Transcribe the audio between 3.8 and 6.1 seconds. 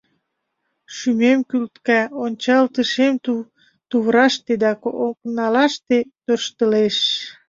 тувраште да окналаште